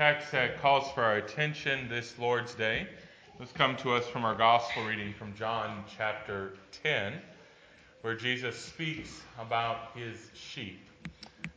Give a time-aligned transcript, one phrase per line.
[0.00, 2.86] text that calls for our attention this Lord's Day
[3.38, 7.20] has come to us from our gospel reading from John chapter 10,
[8.00, 10.80] where Jesus speaks about his sheep.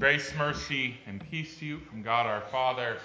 [0.00, 2.96] Grace, mercy, and peace to you from God our Father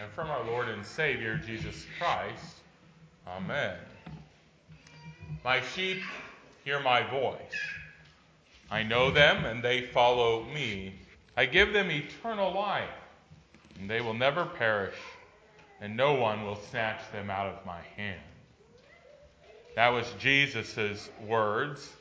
[0.00, 2.54] and from our Lord and Savior Jesus Christ.
[3.26, 3.76] Amen.
[5.44, 6.00] My sheep
[6.64, 7.36] hear my voice.
[8.70, 10.94] I know them and they follow me.
[11.36, 12.88] I give them eternal life
[13.78, 14.96] and they will never perish,
[15.80, 18.20] and no one will snatch them out of my hand.
[19.76, 21.92] That was Jesus' words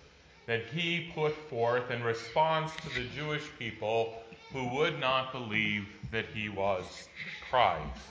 [0.48, 4.16] that he put forth in response to the Jewish people
[4.52, 7.10] who would not believe that he was
[7.50, 8.02] Christ.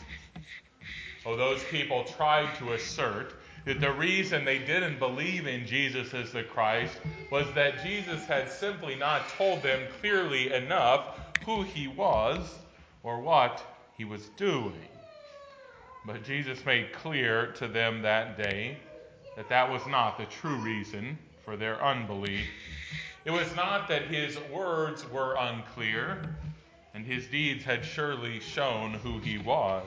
[1.24, 6.30] Oh, those people tried to assert that the reason they didn't believe in Jesus as
[6.30, 6.92] the Christ
[7.32, 12.48] was that Jesus had simply not told them clearly enough who he was
[13.06, 13.62] or what
[13.96, 14.88] he was doing.
[16.04, 18.78] But Jesus made clear to them that day
[19.36, 22.48] that that was not the true reason for their unbelief.
[23.24, 26.36] It was not that his words were unclear
[26.94, 29.84] and his deeds had surely shown who he was.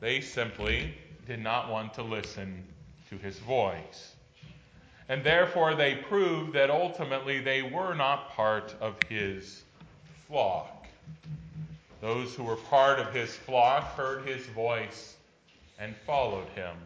[0.00, 0.94] They simply
[1.26, 2.64] did not want to listen
[3.08, 4.16] to his voice.
[5.08, 9.62] And therefore, they proved that ultimately they were not part of his
[10.26, 10.86] flock.
[12.04, 15.16] Those who were part of his flock heard his voice
[15.78, 16.76] and followed him.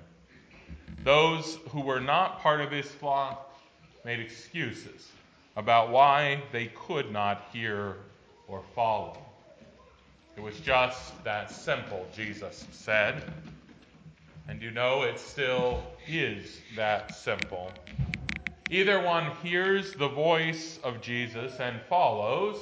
[1.02, 3.52] Those who were not part of his flock
[4.04, 5.10] made excuses
[5.56, 7.96] about why they could not hear
[8.46, 9.18] or follow.
[10.36, 13.24] It was just that simple, Jesus said.
[14.46, 17.72] And you know, it still is that simple.
[18.70, 22.60] Either one hears the voice of Jesus and follows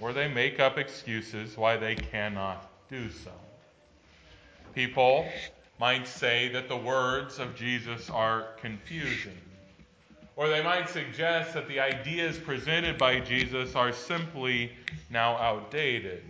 [0.00, 3.32] or they make up excuses why they cannot do so.
[4.74, 5.26] People
[5.78, 9.38] might say that the words of Jesus are confusing,
[10.36, 14.72] or they might suggest that the ideas presented by Jesus are simply
[15.10, 16.22] now outdated.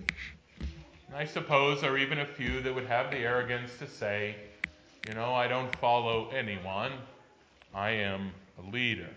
[1.14, 4.36] I suppose there are even a few that would have the arrogance to say,
[5.09, 6.92] you know, I don't follow anyone,
[7.75, 9.09] I am a leader.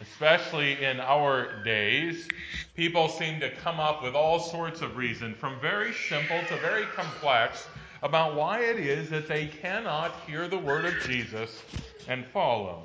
[0.00, 2.28] Especially in our days,
[2.74, 6.86] people seem to come up with all sorts of reasons, from very simple to very
[6.86, 7.66] complex,
[8.02, 11.62] about why it is that they cannot hear the word of Jesus
[12.08, 12.82] and follow.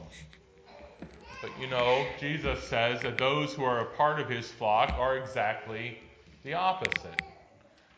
[1.41, 5.17] But you know, Jesus says that those who are a part of his flock are
[5.17, 5.97] exactly
[6.43, 7.17] the opposite.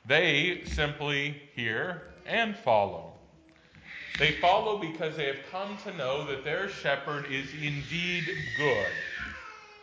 [0.06, 3.14] They simply hear and follow.
[4.20, 8.26] They follow because they have come to know that their shepherd is indeed
[8.58, 8.92] good.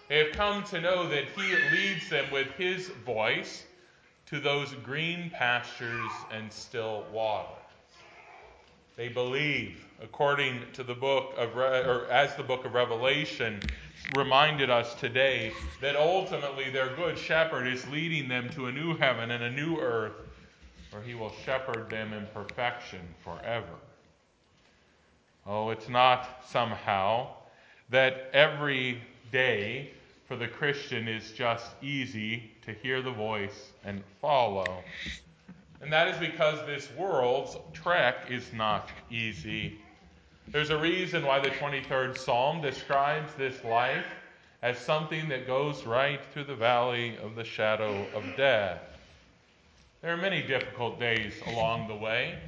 [0.09, 3.65] They have come to know that he leads them with his voice
[4.27, 7.49] to those green pastures and still water.
[8.97, 13.61] They believe, according to the book of, Re- or as the book of Revelation
[14.17, 19.31] reminded us today, that ultimately their good shepherd is leading them to a new heaven
[19.31, 20.13] and a new earth
[20.91, 23.75] where he will shepherd them in perfection forever.
[25.53, 27.27] Oh, it's not somehow
[27.88, 29.03] that every
[29.33, 29.91] day
[30.28, 34.84] for the Christian is just easy to hear the voice and follow.
[35.81, 39.81] And that is because this world's trek is not easy.
[40.47, 44.06] There's a reason why the 23rd Psalm describes this life
[44.62, 48.78] as something that goes right through the valley of the shadow of death.
[50.00, 52.39] There are many difficult days along the way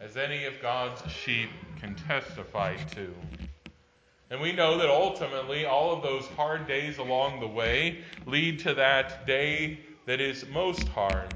[0.00, 1.50] as any of God's sheep
[1.80, 3.14] can testify to.
[4.30, 8.74] And we know that ultimately all of those hard days along the way lead to
[8.74, 11.32] that day that is most hard,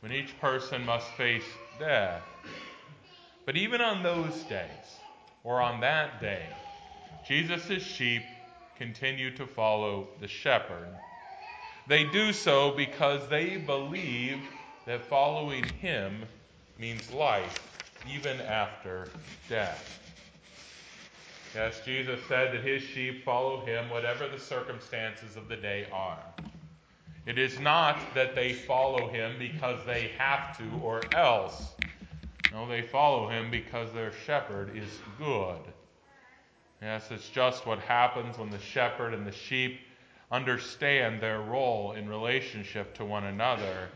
[0.00, 1.44] when each person must face
[1.78, 2.22] death.
[3.44, 4.98] But even on those days,
[5.44, 6.46] or on that day,
[7.26, 8.22] Jesus' sheep
[8.76, 10.88] continue to follow the shepherd.
[11.86, 14.38] They do so because they believe
[14.86, 16.22] that following him
[16.78, 19.08] means life even after
[19.48, 20.00] death.
[21.54, 26.22] Yes, Jesus said that his sheep follow him whatever the circumstances of the day are.
[27.26, 31.72] It is not that they follow him because they have to or else.
[32.52, 34.88] No, they follow him because their shepherd is
[35.18, 35.60] good.
[36.80, 39.80] Yes, it's just what happens when the shepherd and the sheep
[40.32, 43.88] understand their role in relationship to one another.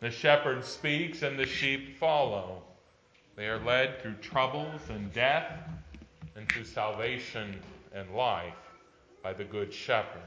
[0.00, 2.62] The shepherd speaks and the sheep follow.
[3.38, 5.52] They are led through troubles and death
[6.34, 7.54] and through salvation
[7.94, 8.52] and life
[9.22, 10.22] by the Good Shepherd.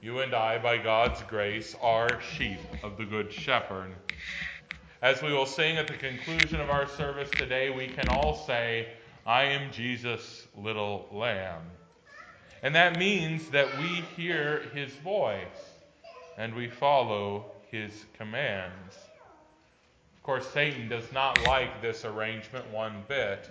[0.00, 3.90] You and I, by God's grace, are sheep of the Good Shepherd.
[5.02, 8.90] As we will sing at the conclusion of our service today, we can all say,
[9.26, 11.62] I am Jesus' little lamb.
[12.62, 15.74] And that means that we hear his voice
[16.38, 18.96] and we follow his commands.
[20.20, 23.48] Of course, Satan does not like this arrangement one bit.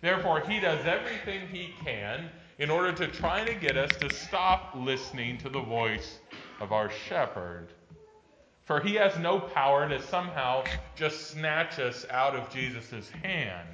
[0.00, 2.28] Therefore, he does everything he can
[2.58, 6.18] in order to try to get us to stop listening to the voice
[6.60, 7.68] of our shepherd.
[8.64, 10.64] For he has no power to somehow
[10.96, 13.68] just snatch us out of Jesus' hand.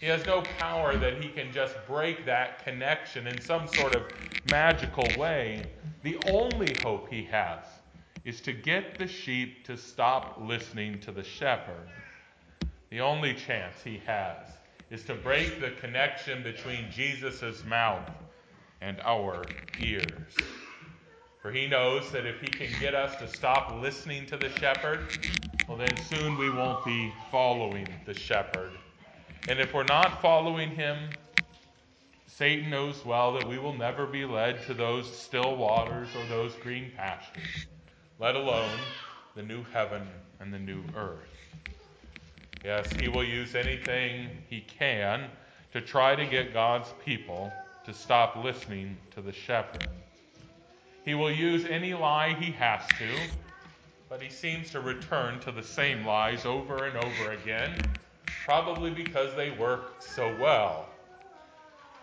[0.00, 4.02] He has no power that he can just break that connection in some sort of
[4.44, 5.70] magical way.
[6.02, 7.64] The only hope he has
[8.24, 11.88] is to get the sheep to stop listening to the shepherd.
[12.90, 14.46] The only chance he has
[14.90, 18.08] is to break the connection between Jesus' mouth
[18.80, 19.46] and our
[19.78, 20.34] ears.
[21.40, 25.08] For he knows that if he can get us to stop listening to the shepherd,
[25.66, 28.72] well, then soon we won't be following the shepherd.
[29.46, 30.98] And if we're not following him,
[32.26, 36.54] Satan knows well that we will never be led to those still waters or those
[36.56, 37.66] green pastures,
[38.22, 38.70] let alone
[39.34, 40.00] the new heaven
[40.38, 41.18] and the new earth.
[42.62, 45.24] Yes, he will use anything he can
[45.72, 47.52] to try to get God's people
[47.84, 49.80] to stop listening to the shepherd.
[51.04, 53.18] He will use any lie he has to,
[54.08, 57.72] but he seems to return to the same lies over and over again,
[58.44, 60.86] probably because they work so well.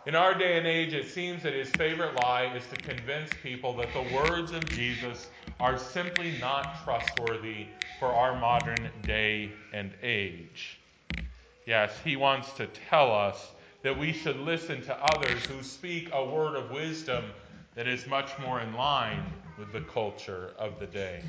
[0.05, 3.75] In our day and age, it seems that his favorite lie is to convince people
[3.77, 5.29] that the words of Jesus
[5.59, 7.67] are simply not trustworthy
[7.99, 10.79] for our modern day and age.
[11.65, 13.51] Yes, he wants to tell us
[13.83, 17.25] that we should listen to others who speak a word of wisdom
[17.75, 19.23] that is much more in line
[19.57, 21.23] with the culture of the day.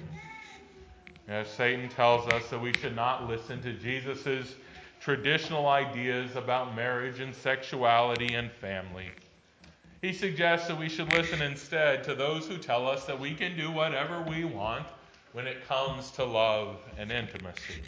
[1.28, 4.54] As Satan tells us that we should not listen to Jesus'
[5.00, 9.10] traditional ideas about marriage and sexuality and family.
[10.02, 13.56] He suggests that we should listen instead to those who tell us that we can
[13.56, 14.86] do whatever we want
[15.32, 17.82] when it comes to love and intimacy.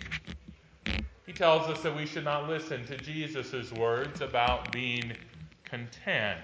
[1.27, 5.13] He tells us that we should not listen to Jesus' words about being
[5.65, 6.41] content.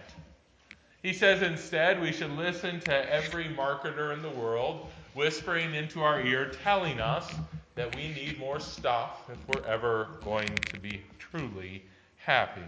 [1.02, 6.20] He says instead we should listen to every marketer in the world whispering into our
[6.20, 7.30] ear, telling us
[7.78, 11.80] that we need more stuff if we're ever going to be truly
[12.16, 12.60] happy.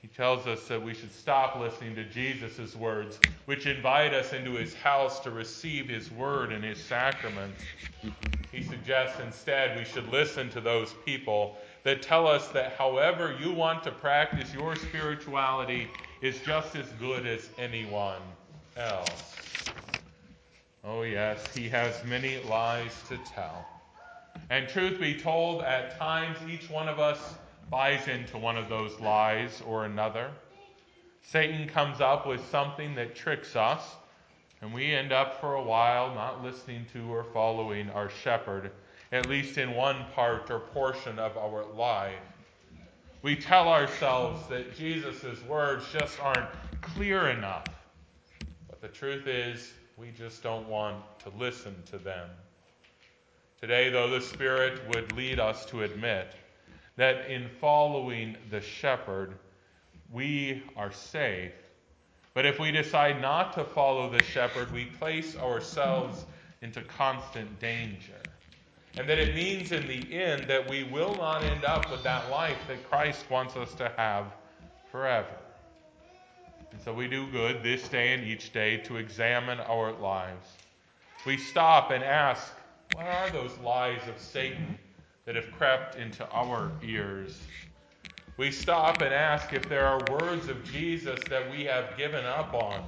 [0.00, 4.52] He tells us that we should stop listening to Jesus' words, which invite us into
[4.52, 7.62] his house to receive his word and his sacraments.
[8.50, 13.52] He suggests instead we should listen to those people that tell us that however you
[13.52, 15.86] want to practice your spirituality
[16.22, 18.22] is just as good as anyone
[18.78, 19.39] else.
[20.82, 23.66] Oh, yes, he has many lies to tell.
[24.48, 27.34] And truth be told, at times each one of us
[27.70, 30.30] buys into one of those lies or another.
[31.22, 33.82] Satan comes up with something that tricks us,
[34.62, 38.72] and we end up for a while not listening to or following our shepherd,
[39.12, 42.14] at least in one part or portion of our life.
[43.22, 46.48] We tell ourselves that Jesus' words just aren't
[46.80, 47.66] clear enough.
[48.68, 52.26] But the truth is, we just don't want to listen to them.
[53.60, 56.32] Today, though, the Spirit would lead us to admit
[56.96, 59.34] that in following the shepherd,
[60.10, 61.52] we are safe.
[62.32, 66.24] But if we decide not to follow the shepherd, we place ourselves
[66.62, 68.22] into constant danger.
[68.96, 72.30] And that it means in the end that we will not end up with that
[72.30, 74.32] life that Christ wants us to have
[74.90, 75.36] forever.
[76.72, 80.46] And so we do good this day and each day to examine our lives.
[81.26, 82.52] We stop and ask,
[82.92, 84.78] what are those lies of Satan
[85.30, 87.40] that have crept into our ears.
[88.36, 92.54] We stop and ask if there are words of Jesus that we have given up
[92.54, 92.84] on,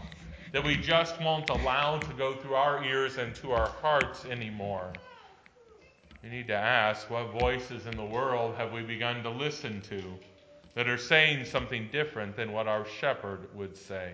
[0.52, 4.92] that we just won't allow to go through our ears and to our hearts anymore.
[6.22, 10.02] We need to ask what voices in the world have we begun to listen to
[10.74, 14.12] that are saying something different than what our shepherd would say.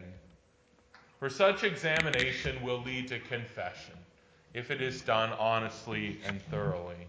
[1.19, 3.95] For such examination will lead to confession
[4.55, 7.09] if it is done honestly and thoroughly.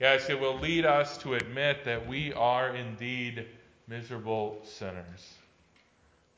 [0.00, 3.46] Yes, it will lead us to admit that we are indeed
[3.86, 5.34] miserable sinners.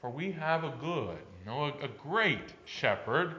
[0.01, 3.37] For we have a good, no, a great shepherd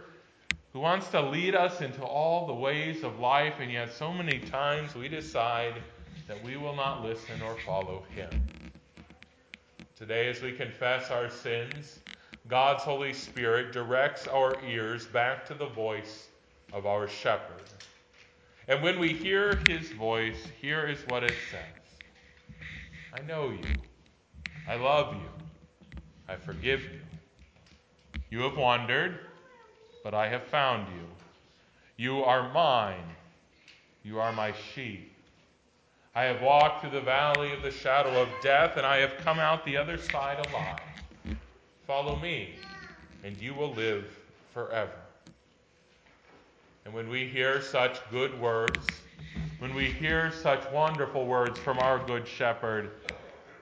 [0.71, 4.39] who wants to lead us into all the ways of life, and yet so many
[4.39, 5.75] times we decide
[6.27, 8.29] that we will not listen or follow him.
[10.03, 11.99] Today, as we confess our sins,
[12.49, 16.27] God's Holy Spirit directs our ears back to the voice
[16.73, 17.63] of our shepherd.
[18.67, 22.01] And when we hear his voice, here is what it says
[23.13, 23.75] I know you.
[24.67, 25.99] I love you.
[26.27, 26.99] I forgive you.
[28.29, 29.17] You have wandered,
[30.03, 31.05] but I have found you.
[31.95, 33.15] You are mine.
[34.03, 35.12] You are my sheep.
[36.15, 39.39] I have walked through the valley of the shadow of death, and I have come
[39.39, 41.37] out the other side alive.
[41.87, 42.55] Follow me,
[43.23, 44.05] and you will live
[44.53, 44.91] forever.
[46.85, 49.01] And when we hear such good words,
[49.57, 52.91] when we hear such wonderful words from our good shepherd,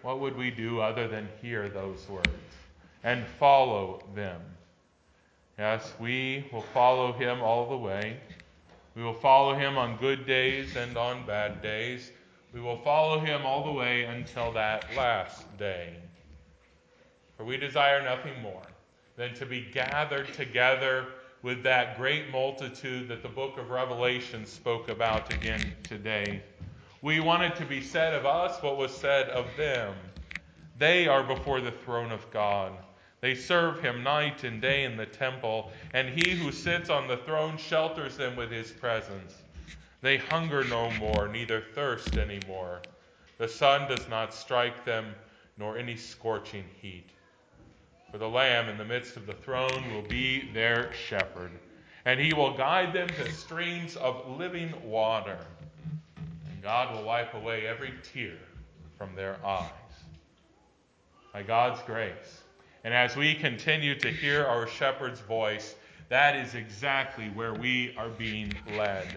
[0.02, 2.28] what would we do other than hear those words
[3.04, 4.42] and follow them?
[5.58, 8.20] Yes, we will follow him all the way.
[8.96, 12.12] We will follow him on good days and on bad days.
[12.54, 15.96] We will follow him all the way until that last day.
[17.38, 18.62] For we desire nothing more
[19.16, 21.08] than to be gathered together
[21.44, 26.44] with that great multitude that the book of Revelation spoke about again today.
[27.02, 29.96] We want it to be said of us what was said of them.
[30.78, 32.74] They are before the throne of God.
[33.22, 37.18] They serve him night and day in the temple, and he who sits on the
[37.18, 39.36] throne shelters them with his presence.
[40.02, 42.82] They hunger no more, neither thirst any more.
[43.38, 45.14] The sun does not strike them,
[45.58, 47.10] nor any scorching heat.
[48.12, 51.52] For the Lamb in the midst of the throne will be their shepherd,
[52.06, 55.38] and he will guide them to streams of living water.
[56.18, 58.38] And God will wipe away every tear
[58.98, 59.70] from their eyes.
[61.32, 62.42] By God's grace,
[62.84, 65.76] and as we continue to hear our shepherd's voice,
[66.12, 69.08] that is exactly where we are being led.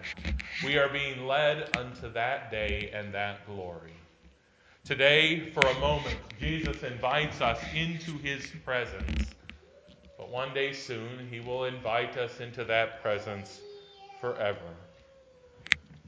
[0.63, 3.91] We are being led unto that day and that glory.
[4.85, 9.33] Today, for a moment, Jesus invites us into his presence.
[10.17, 13.59] But one day soon, he will invite us into that presence
[14.21, 14.71] forever.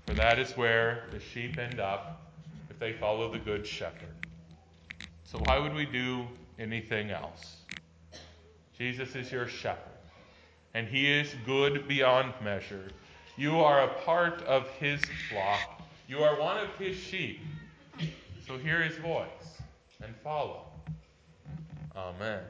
[0.06, 2.32] For that is where the sheep end up
[2.70, 4.16] if they follow the Good Shepherd.
[5.26, 6.26] So, why would we do
[6.58, 7.58] anything else?
[8.78, 9.97] Jesus is your shepherd,
[10.74, 12.88] and he is good beyond measure.
[13.38, 17.42] You are a part of his flock, you are one of his sheep.
[18.48, 19.62] So, hear his voice
[20.02, 20.68] and follow.
[21.96, 22.42] Amen.